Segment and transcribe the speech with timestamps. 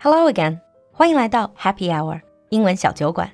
[0.00, 0.60] Hello again，
[0.92, 3.30] 欢迎来到 Happy Hour 英文小酒馆。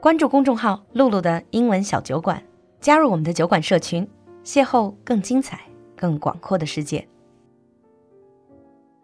[0.00, 2.42] 关注公众号“露露的英文小酒馆”，
[2.80, 4.08] 加入我们的酒馆社群，
[4.44, 5.60] 邂逅更精彩、
[5.96, 7.06] 更广阔的世界。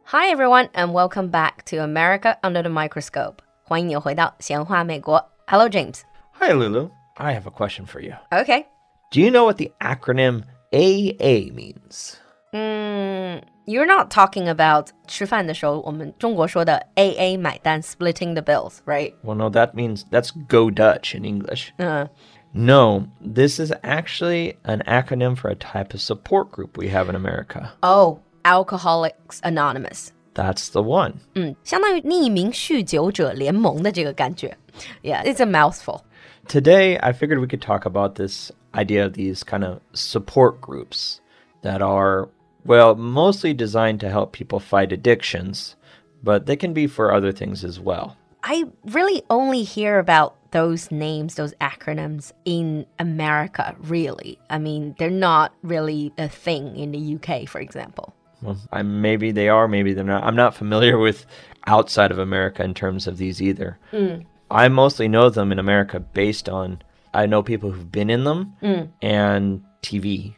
[0.05, 3.35] Hi everyone, and welcome back to America Under the Microscope.
[3.63, 5.31] 欢迎你回到闲话美国。
[5.47, 6.01] Hello, James.
[6.41, 6.91] Hi, Lulu.
[7.15, 8.15] I have a question for you.
[8.31, 8.67] Okay.
[9.11, 12.15] Do you know what the acronym AA means?
[12.53, 19.13] Mm, you're not talking about 吃饭的时候我们中国说的 AA 买单 splitting the bills, right?
[19.23, 21.73] Well, no, that means that's go Dutch in English.
[21.79, 22.07] Uh,
[22.55, 27.15] No, this is actually an acronym for a type of support group we have in
[27.15, 27.73] America.
[27.83, 30.13] oh, Alcoholics Anonymous.
[30.35, 31.15] That's the one.
[31.35, 34.57] 嗯，相当于匿名酗酒者联盟的这个感觉。
[35.03, 36.01] Yeah, it's a mouthful.
[36.49, 41.19] Today, I figured we could talk about this idea of these kind of support groups
[41.63, 42.29] that are,
[42.66, 45.76] well, mostly designed to help people fight addictions,
[46.22, 48.18] but they can be for other things as well.
[48.44, 54.38] I really only hear about those names, those acronyms in America, really.
[54.50, 58.14] I mean, they're not really a thing in the UK, for example.
[58.42, 60.24] Well, I, maybe they are, maybe they're not.
[60.24, 61.26] I'm not familiar with
[61.66, 63.80] outside of America in terms of these either.
[63.92, 64.26] Mm.
[64.52, 66.82] I mostly know them in America based on
[67.14, 68.90] I know people who've been in them mm.
[69.02, 70.36] and TV.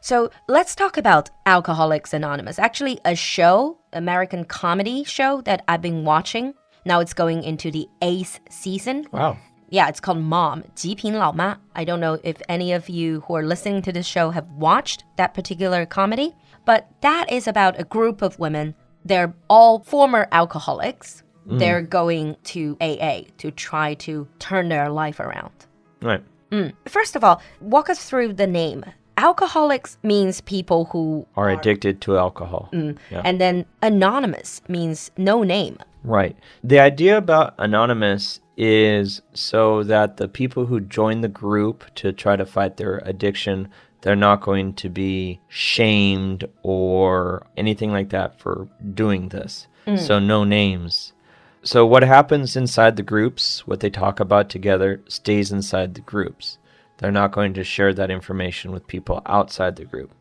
[0.00, 2.58] So let's talk about Alcoholics Anonymous.
[2.58, 6.54] Actually, a show, American comedy show that I've been watching.
[6.84, 9.06] Now it's going into the eighth season.
[9.12, 9.36] Wow.
[9.70, 11.56] Yeah, it's called Mom, 极品老妈.
[11.74, 15.04] I don't know if any of you who are listening to this show have watched
[15.16, 16.34] that particular comedy,
[16.66, 18.74] but that is about a group of women.
[19.04, 21.22] They're all former alcoholics.
[21.46, 25.66] They're going to AA to try to turn their life around.
[26.02, 26.22] Right.
[26.51, 26.73] Mm.
[26.87, 28.85] First of all, walk us through the name.
[29.17, 32.69] Alcoholics means people who Are addicted to alcohol.
[32.71, 32.97] Mm.
[33.09, 33.21] Yeah.
[33.25, 35.77] and then anonymous means no name.
[36.03, 36.37] Right.
[36.63, 42.35] The idea about anonymous is so that the people who join the group to try
[42.35, 43.69] to fight their addiction,
[44.01, 49.67] they're not going to be shamed or anything like that for doing this.
[49.85, 49.99] Mm.
[49.99, 51.13] So no names.
[51.67, 56.59] So what happens inside the groups, what they talk about together stays inside the groups.
[56.97, 60.13] They're not going to share that information with people outside the group.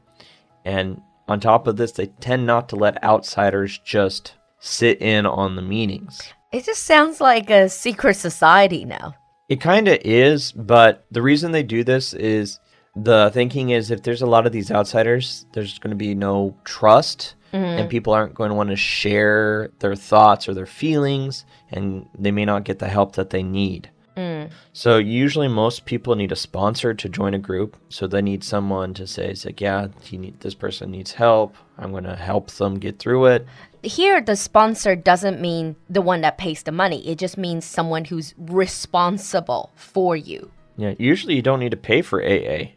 [0.64, 5.54] And on top of this, they tend not to let outsiders just sit in on
[5.54, 6.20] the meetings.
[6.50, 9.14] It just sounds like a secret society now.
[9.48, 12.58] It kind of is, but the reason they do this is
[12.96, 16.56] the thinking is if there's a lot of these outsiders, there's going to be no
[16.64, 17.88] trust, and mm-hmm.
[17.88, 22.44] people aren't going to want to share their thoughts or their feelings, and they may
[22.44, 23.90] not get the help that they need.
[24.16, 24.50] Mm.
[24.72, 27.76] So usually, most people need a sponsor to join a group.
[27.90, 31.54] So they need someone to say, it's like, yeah, need, this person needs help.
[31.76, 33.46] I'm going to help them get through it.
[33.82, 37.06] Here, the sponsor doesn't mean the one that pays the money.
[37.06, 40.50] It just means someone who's responsible for you.
[40.78, 42.75] Yeah, usually you don't need to pay for AA.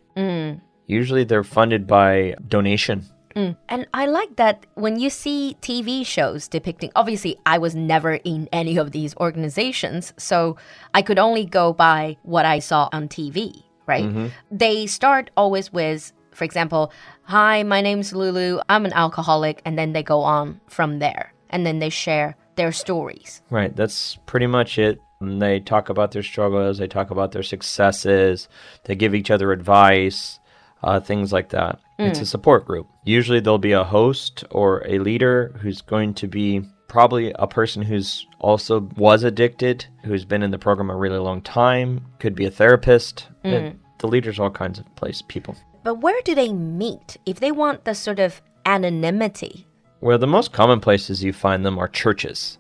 [0.89, 3.05] Usually they're funded by donation.
[3.35, 3.55] Mm.
[3.69, 8.49] And I like that when you see TV shows depicting, obviously, I was never in
[8.51, 10.57] any of these organizations, so
[10.95, 14.05] I could only go by what I saw on TV, right?
[14.05, 14.27] Mm-hmm.
[14.51, 16.91] They start always with, for example,
[17.23, 21.31] Hi, my name's Lulu, I'm an alcoholic, and then they go on from there.
[21.51, 23.43] And then they share their stories.
[23.51, 24.99] Right, that's pretty much it.
[25.21, 28.49] And they talk about their struggles, they talk about their successes,
[28.85, 30.38] they give each other advice,
[30.83, 31.79] uh, things like that.
[31.97, 32.87] It's a support group.
[33.03, 37.81] Usually there'll be a host or a leader who's going to be probably a person
[37.81, 42.45] who's also was addicted, who's been in the program a really long time, could be
[42.45, 43.27] a therapist.
[43.43, 45.57] It- the leader's all kinds of place people.
[45.83, 49.67] But where do they meet if they want the sort of anonymity?
[50.01, 52.57] Well, the most common places you find them are churches.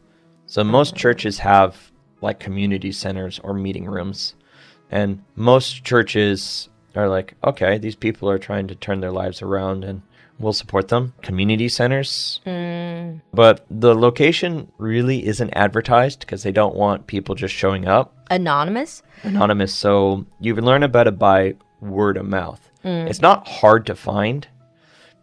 [0.47, 1.91] So most churches have
[2.21, 4.35] like community centers or meeting rooms.
[4.91, 9.83] And most churches are like, okay, these people are trying to turn their lives around
[9.83, 10.01] and
[10.39, 11.13] we'll support them.
[11.21, 12.39] Community centers.
[12.45, 13.21] Mm.
[13.33, 19.01] But the location really isn't advertised because they don't want people just showing up Anonymous?
[19.23, 19.73] anonymous.
[19.73, 22.69] So you learn about it by word of mouth.
[22.83, 23.09] Mm.
[23.09, 24.47] It's not hard to find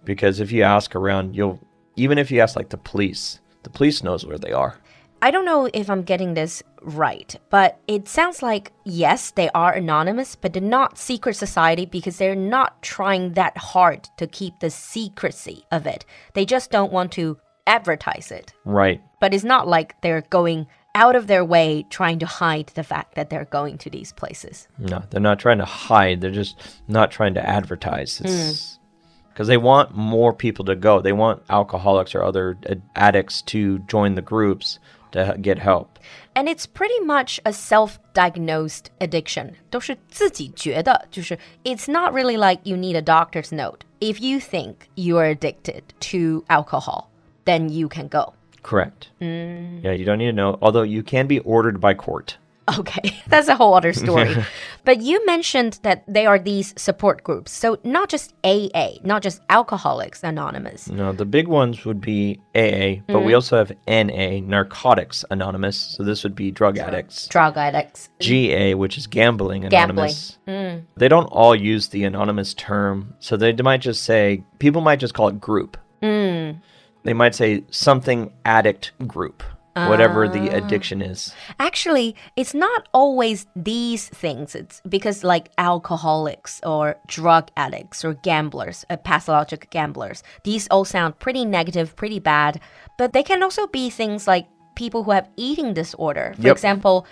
[0.05, 1.61] because if you ask around, you'll
[1.96, 4.79] even if you ask like the police, the police knows where they are.
[5.26, 9.73] I don't know if I'm getting this right, but it sounds like yes, they are
[9.73, 14.70] anonymous, but they're not secret society because they're not trying that hard to keep the
[14.70, 16.05] secrecy of it.
[16.34, 18.52] They just don't want to advertise it.
[18.64, 19.02] Right.
[19.20, 23.17] But it's not like they're going out of their way trying to hide the fact
[23.17, 24.69] that they're going to these places.
[24.78, 26.20] No, they're not trying to hide.
[26.20, 28.20] They're just not trying to advertise.
[28.25, 29.31] It's hmm.
[29.31, 31.00] because they want more people to go.
[31.00, 34.78] They want alcoholics or other ad- addicts to join the groups
[35.12, 36.00] to h- get help.
[36.33, 39.56] And it's pretty much a self-diagnosed addiction.
[39.69, 43.80] 都是自己觉得，就是 it's not really like you need a doctor's note.
[44.00, 47.09] If you think you are addicted to alcohol,
[47.45, 48.33] then you can go.
[48.63, 49.09] Correct.
[49.19, 50.57] Yeah, you don't need to know.
[50.62, 52.38] Although you can be ordered by court.
[52.78, 54.34] Okay, that's a whole other story.
[54.84, 57.52] but you mentioned that they are these support groups.
[57.52, 60.88] So not just AA, not just Alcoholics Anonymous.
[60.88, 63.34] No, the big ones would be AA, but we mm-hmm.
[63.34, 65.76] also have NA, Narcotics Anonymous.
[65.76, 67.28] So this would be drug addicts.
[67.28, 68.08] Drug addicts.
[68.20, 70.38] GA, which is Gambling Anonymous.
[70.46, 70.56] Gambling.
[70.58, 70.82] Anonymous.
[70.82, 70.86] Mm.
[70.96, 73.14] They don't all use the anonymous term.
[73.20, 75.76] So they might just say, people might just call it group.
[76.02, 76.60] Mm.
[77.06, 79.44] They might say something addict group,
[79.76, 81.34] whatever the addiction is.
[81.61, 84.55] Actually, it's not always these things.
[84.55, 90.23] It's because like alcoholics or drug addicts or gamblers, uh, pathologic gamblers.
[90.44, 92.61] These all sound pretty negative, pretty bad,
[92.96, 96.34] but they can also be things like people who have eating disorder.
[96.37, 96.52] For Yep.
[96.56, 97.06] example,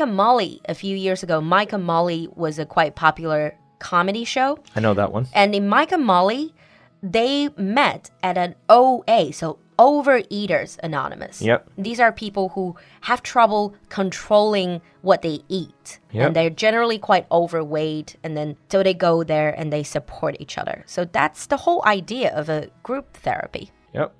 [0.00, 1.40] and Molly a few years ago,
[1.72, 4.58] and Molly was a quite popular comedy show.
[4.76, 5.26] I know that one.
[5.34, 6.54] And in and Molly,
[7.02, 11.40] they met at an OA, so Overeaters Anonymous.
[11.40, 11.70] Yep.
[11.78, 15.98] These are people who have trouble controlling what they eat.
[16.12, 16.26] Yep.
[16.26, 18.16] And they're generally quite overweight.
[18.22, 20.84] And then so they go there and they support each other.
[20.86, 23.70] So that's the whole idea of a group therapy.
[23.94, 24.12] Yep.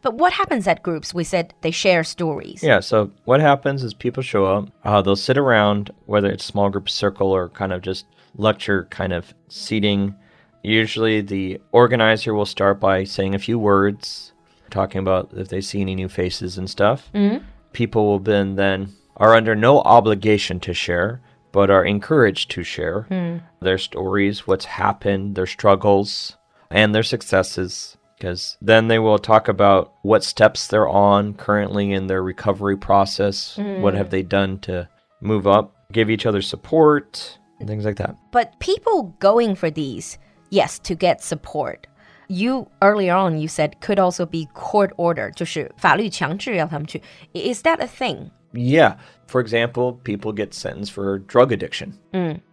[0.00, 1.12] But what happens at groups?
[1.12, 2.62] We said they share stories.
[2.62, 6.70] Yeah, so what happens is people show up, uh, they'll sit around, whether it's small
[6.70, 8.06] group circle or kind of just
[8.36, 10.14] lecture kind of seating.
[10.62, 14.32] Usually the organizer will start by saying a few words,
[14.70, 17.10] talking about if they see any new faces and stuff.
[17.14, 17.44] Mm-hmm.
[17.72, 21.20] People will then, then are under no obligation to share,
[21.52, 23.38] but are encouraged to share hmm.
[23.60, 26.36] their stories, what's happened, their struggles,
[26.70, 27.96] and their successes.
[28.16, 33.56] Because then they will talk about what steps they're on currently in their recovery process.
[33.56, 34.10] What have hmm.
[34.10, 34.88] they done to
[35.20, 35.74] move up?
[35.92, 38.16] Give each other support, and things like that.
[38.30, 40.18] But people going for these,
[40.50, 41.87] yes, to get support
[42.27, 47.01] You earlier on you said could also be court order, 就是法律强制要他们去.
[47.33, 48.31] Is that a thing?
[48.53, 48.95] Yeah.
[49.27, 51.93] For example, people get sentenced for drug addiction.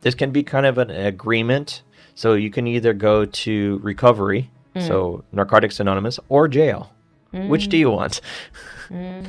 [0.00, 1.82] This can be kind of an agreement.
[2.14, 6.90] So you can either go to recovery, so Narcotics Anonymous, or jail.
[7.32, 8.20] Which do you want?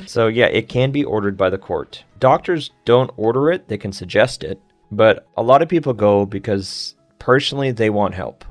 [0.06, 2.04] so, yeah, it can be ordered by the court.
[2.18, 4.60] Doctors don't order it, they can suggest it.
[4.90, 8.44] But a lot of people go because personally they want help.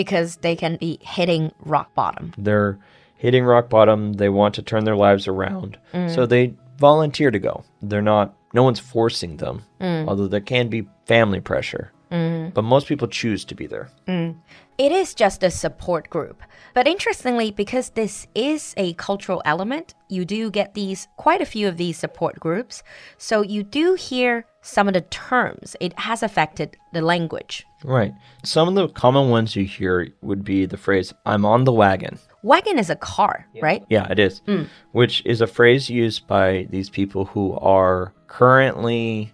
[0.00, 2.32] Because they can be hitting rock bottom.
[2.38, 2.78] They're
[3.16, 4.14] hitting rock bottom.
[4.14, 5.78] They want to turn their lives around.
[5.92, 6.14] Mm.
[6.14, 7.64] So they volunteer to go.
[7.82, 10.08] They're not, no one's forcing them, mm.
[10.08, 11.92] although there can be family pressure.
[12.10, 12.50] Mm-hmm.
[12.50, 13.90] But most people choose to be there.
[14.08, 14.36] Mm.
[14.78, 16.42] It is just a support group.
[16.74, 21.68] But interestingly, because this is a cultural element, you do get these quite a few
[21.68, 22.82] of these support groups.
[23.18, 25.76] So you do hear some of the terms.
[25.80, 27.66] It has affected the language.
[27.84, 28.12] Right.
[28.44, 32.18] Some of the common ones you hear would be the phrase, I'm on the wagon.
[32.42, 33.84] Wagon is a car, right?
[33.90, 34.40] Yeah, it is.
[34.46, 34.66] Mm.
[34.92, 39.32] Which is a phrase used by these people who are currently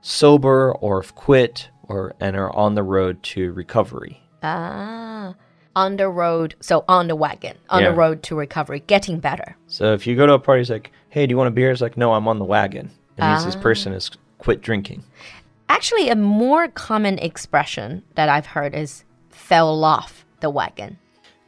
[0.00, 4.22] sober or have quit or and are on the road to recovery.
[4.42, 5.34] Ah,
[5.74, 6.54] on the road.
[6.60, 9.56] So on the wagon, on the road to recovery, getting better.
[9.66, 11.70] So if you go to a party, it's like, hey, do you want a beer?
[11.70, 12.90] It's like, no, I'm on the wagon.
[13.18, 15.04] It means this person has quit drinking.
[15.68, 20.98] Actually, a more common expression that I've heard is fell off the wagon.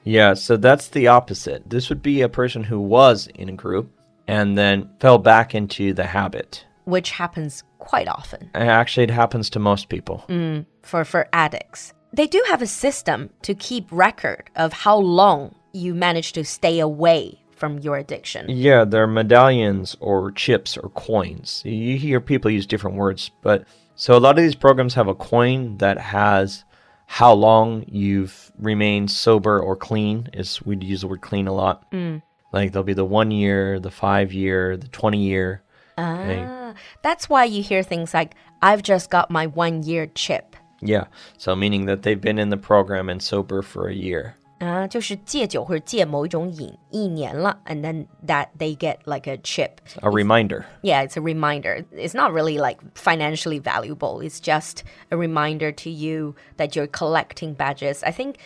[0.05, 1.69] Yeah, so that's the opposite.
[1.69, 3.91] This would be a person who was in a group
[4.27, 6.65] and then fell back into the habit.
[6.89, 10.25] Which happens quite often Actually, it happens to most people.
[10.29, 11.93] Mm, for, for addicts.
[12.13, 16.81] They do have a system to keep record of how long you manage to stay
[16.81, 18.47] away from your addiction.
[18.49, 21.63] Yeah, they're medallions or chips or coins.
[21.65, 23.65] You hear people use different words, but
[23.97, 26.65] so a lot of these programs have a coin that has
[27.07, 30.29] how long you've remained sober or clean.
[30.33, 31.91] Is we'd use the word clean a lot.
[31.91, 32.23] Mm.
[32.53, 35.63] Like there'll be the one year, the five year, the twenty year.
[35.99, 36.21] Ah.
[36.21, 36.58] Okay.
[36.78, 40.56] Ah, that's why you hear things like, I've just got my one year chip.
[40.82, 41.06] Yeah,
[41.38, 44.36] so meaning that they've been in the program and sober for a year.
[44.60, 49.80] 啊，就是戒酒或者戒某一种瘾一年了，and then that they get like a chip.
[50.02, 50.64] A reminder.
[50.82, 51.86] Yeah, it's a reminder.
[51.92, 54.22] It's not really like financially valuable.
[54.22, 58.04] It's just a reminder to you that you're collecting badges.
[58.04, 58.38] I think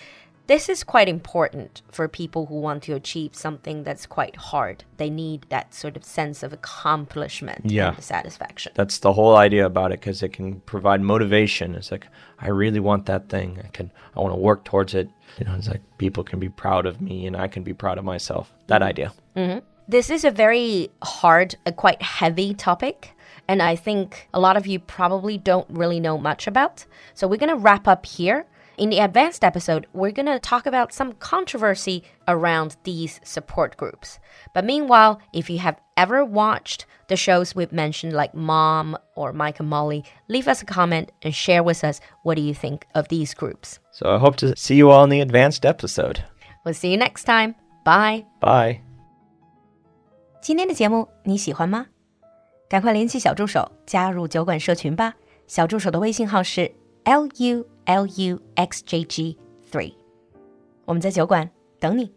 [0.47, 4.85] this is quite important for people who want to achieve something that's quite hard.
[4.97, 7.95] They need that sort of sense of accomplishment Yeah.
[7.95, 8.73] and satisfaction.
[8.75, 11.75] That's the whole idea about it because it can provide motivation.
[11.75, 12.07] It's like
[12.39, 13.61] I really want that thing.
[13.65, 15.09] I can I want to work towards it.
[15.39, 17.99] You know, it's like people can be proud of me and I can be proud
[17.99, 18.53] of myself.
[18.67, 19.13] That idea.
[19.37, 19.61] Mm-hmm.
[19.89, 23.13] This is a very hard, a quite heavy topic,
[23.49, 26.87] and I think a lot of you probably don't really know much about.
[27.15, 28.47] So we're going to wrap up here
[28.82, 34.20] In the advanced episode, we're going to talk about some controversy around these support groups.
[34.54, 39.60] But meanwhile, if you have ever watched the shows we've mentioned, like Mom or Mike
[39.60, 43.08] and Molly, leave us a comment and share with us what do you think of
[43.08, 43.80] these groups.
[43.92, 46.24] So I hope to see you all in the advanced episode.
[46.64, 47.56] We'll see you next time.
[47.84, 48.26] Bye.
[48.40, 48.82] Bye.
[50.40, 51.88] 今天的节目你喜欢吗？
[52.70, 55.16] 赶快联系小助手加入酒馆社群吧。
[55.48, 56.72] 小助手的微信号是
[57.06, 59.37] l u l u x j g
[59.71, 59.95] three，
[60.85, 62.13] 我们在酒馆等你。